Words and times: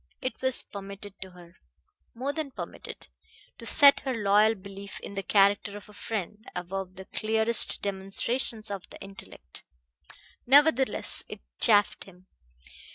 It 0.19 0.41
was 0.41 0.63
permitted 0.63 1.13
to 1.21 1.29
her 1.29 1.57
more 2.15 2.33
than 2.33 2.49
permitted 2.49 3.07
to 3.59 3.67
set 3.67 3.99
her 3.99 4.15
loyal 4.15 4.55
belief 4.55 4.99
in 5.01 5.13
the 5.13 5.21
character 5.21 5.77
of 5.77 5.87
a 5.87 5.93
friend 5.93 6.43
above 6.55 6.95
the 6.95 7.05
clearest 7.05 7.83
demonstrations 7.83 8.71
of 8.71 8.89
the 8.89 8.99
intellect. 8.99 9.63
Nevertheless, 10.47 11.21
it 11.29 11.41
chafed 11.59 12.05
him. 12.05 12.25